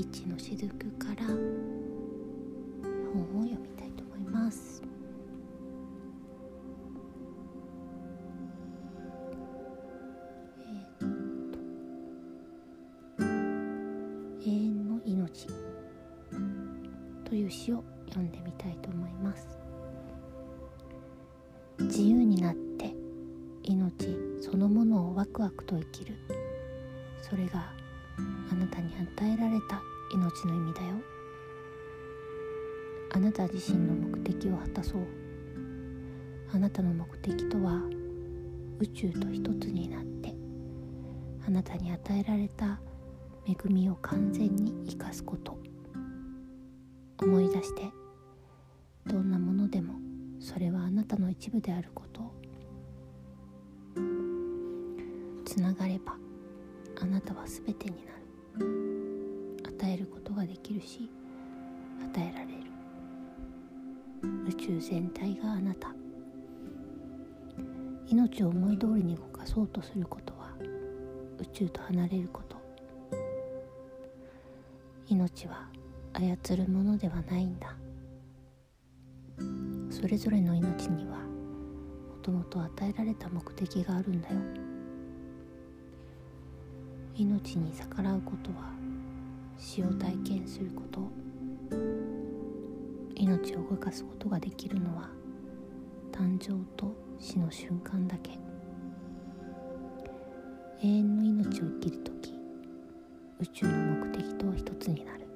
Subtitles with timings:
[0.00, 1.36] 日のしずくから本
[3.38, 4.82] を読みたいと思います。
[10.58, 11.58] えーっと
[14.42, 15.48] 永遠の命
[17.26, 19.58] という詩を読んでみたいと思います。
[21.80, 22.94] 自由になって
[23.64, 26.14] 命そのものをワクワクと生きる。
[27.20, 27.78] それが
[28.50, 30.96] あなたに与えられた命の意味だよ。
[33.12, 35.06] あなた自身の目的を果たそう。
[36.52, 37.80] あなたの目的とは
[38.78, 40.34] 宇宙と一つになって。
[41.46, 42.80] あなたに与えられた
[43.46, 45.58] 恵みを完全に生かすこと。
[47.20, 47.90] 思い出して。
[49.06, 49.94] どんなものでも。
[50.38, 52.22] それはあなたの一部であること。
[52.22, 52.32] を
[55.44, 56.16] つながれば。
[57.00, 58.09] あなたは全てになる。
[60.80, 61.10] し
[62.02, 62.70] 与えられる。
[64.48, 65.94] 宇宙全体があなた。
[68.06, 70.52] 命を思い通りに動かそうとすることは
[71.38, 72.56] 宇宙と離れること。
[75.06, 75.68] 命は
[76.12, 77.76] 操るものではないんだ。
[79.90, 81.24] それぞれの命にはも
[82.22, 84.36] ともと与えられた目的があるんだよ。
[87.16, 88.79] 命に逆らうことは
[89.60, 91.00] 死を体験すること。
[93.14, 95.10] 命を動かすことができるのは
[96.10, 98.38] 誕生と死の瞬間だけ。
[100.82, 102.34] 永遠の命を生きる時
[103.38, 103.72] 宇宙の
[104.06, 105.26] 目的と一つになる。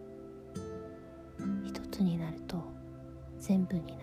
[1.62, 2.56] 一つになると
[3.38, 3.98] 全部になる。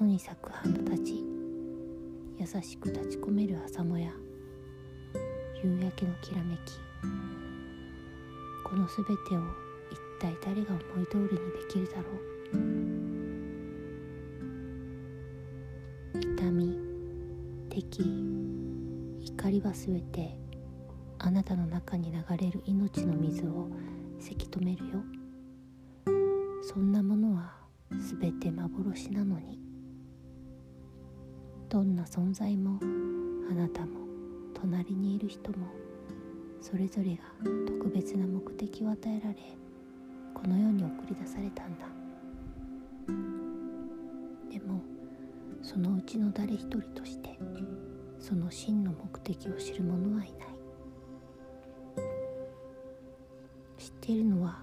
[0.00, 1.24] 野に咲く花たち
[2.36, 4.10] 優しく立ち込める朝もや
[5.62, 6.72] 夕焼けのきらめき。
[8.72, 9.42] このすべてを
[9.90, 11.36] 一体誰が思い通りにで
[11.68, 12.04] きるだろ
[16.14, 16.18] う？
[16.18, 16.78] 痛み
[17.68, 18.00] 敵
[19.20, 20.34] 怒りはすべて
[21.18, 23.68] あなたの中に流れる命の水を
[24.18, 25.02] せき止めるよ。
[26.62, 27.52] そんなものは
[28.00, 29.60] すべて幻なのに。
[31.68, 32.80] どんな存在も
[33.50, 33.98] あなたも
[34.54, 35.66] 隣にいる人も
[36.62, 37.24] それぞれが
[37.66, 39.36] 特別な目的を与えられ
[40.32, 41.86] この世に送り出されたんだ。
[44.48, 44.80] でも
[45.60, 47.36] そのうちの誰一人として
[48.20, 50.48] その真の目的を知る者はいない。
[53.76, 54.62] 知っているのは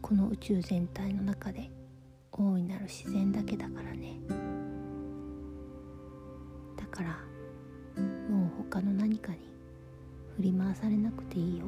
[0.00, 1.70] この宇宙全体の中で
[2.32, 4.18] 大いなる自然だけだからね。
[6.76, 7.18] だから
[8.30, 9.53] もう他の何かに
[10.36, 11.66] 振り回されなくていいよ。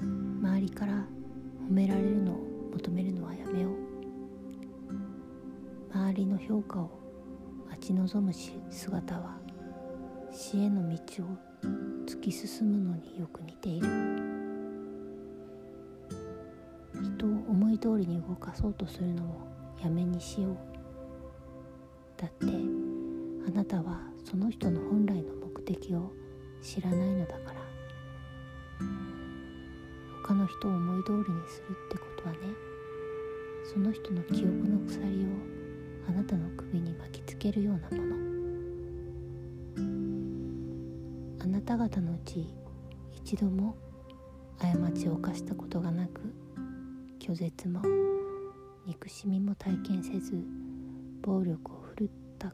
[0.00, 0.92] 周りから
[1.68, 2.36] 褒められるのを
[2.74, 3.72] 求めるのはやめよう。
[5.92, 6.90] 周りの評価を
[7.68, 8.32] 待ち望む
[8.70, 9.36] 姿は
[10.30, 11.26] 死への道を
[12.06, 13.88] 突き進むのによく似ている。
[17.02, 19.40] 人を思い通りに動かそうとするのを
[19.82, 20.56] やめにしよう。
[22.16, 22.46] だって
[23.48, 26.12] あなたはその人の本来の目的を
[26.66, 27.60] 知らないのだから。
[30.24, 32.38] 他の人を思い通りにするってことはね
[33.72, 35.28] その人の記憶の鎖を
[36.08, 38.16] あなたの首に巻きつけるようなもの。
[41.38, 42.48] あなた方のうち
[43.12, 43.76] 一度も
[44.58, 46.20] 過ちを犯したことがなく
[47.20, 47.80] 拒絶も
[48.84, 50.42] 憎しみも体験せず
[51.22, 52.52] 暴力を振るった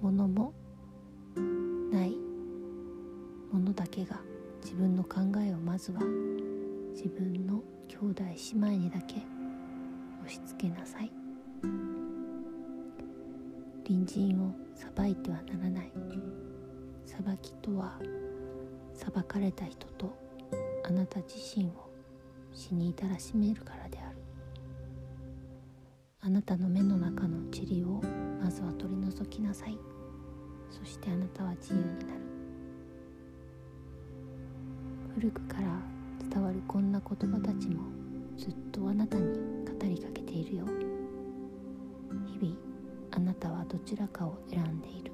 [0.00, 0.54] ものも
[3.74, 4.20] だけが
[4.62, 6.00] 自分の考えをまずは
[6.92, 9.16] 自分の兄弟姉妹にだけ
[10.20, 11.10] 押し付けなさい。
[13.86, 15.92] 隣人を裁いてはならない。
[17.04, 17.98] 裁きとは
[18.94, 20.16] 裁かれた人と
[20.84, 21.90] あなた自身を
[22.52, 24.16] 死に至らしめるからである。
[26.20, 28.00] あなたの目の中の塵を
[28.42, 29.78] まずは取り除きなさい。
[30.70, 32.23] そしてあなたは自由になる。
[35.14, 35.68] 古くから
[36.28, 37.82] 伝わるこんな言葉たちも
[38.36, 40.64] ずっとあなたに語りかけているよ。
[42.26, 42.56] 日々
[43.12, 45.12] あなたはどちらかを選んでいる。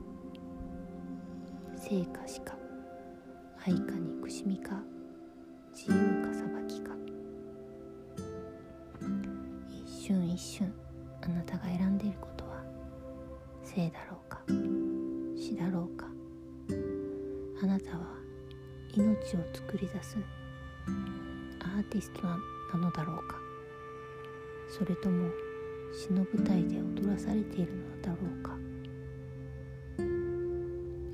[1.77, 2.57] 生か死か
[3.67, 4.83] 愛か憎しみか
[5.73, 6.93] 自由か裁きか。
[9.71, 10.73] 一瞬一瞬
[11.23, 12.63] あなたが選んでいることは
[13.63, 14.41] 生だろうか
[15.37, 16.07] 死だろうか。
[17.63, 18.10] あなたは
[18.97, 20.17] 命を作り出す
[21.61, 22.39] アーティストな
[22.79, 23.37] のだろうか？
[24.69, 25.31] それとも
[25.93, 28.57] 詩の舞台で踊らされているのだろうか？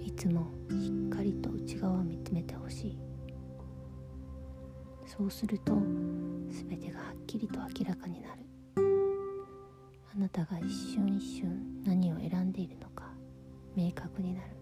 [0.05, 2.99] いつもしっかりと内側を見つめてほしい。
[5.07, 5.75] そうすると
[6.51, 8.43] 全てがはっきりと明らかになる。
[10.15, 13.13] あなたが一瞬一瞬何を選んでいるのか
[13.75, 14.56] 明確になる。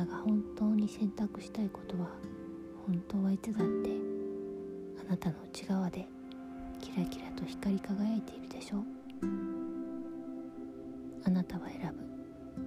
[0.00, 2.08] たが本当に選択したいことは
[2.86, 3.90] 本当はいつだって
[5.06, 6.06] あなたの内側で
[6.80, 8.82] キラキラと光り輝いているでしょう。
[11.24, 12.64] あなたは選ぶ。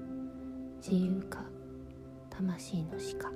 [0.78, 1.44] 自由か
[2.30, 3.32] 魂の死か。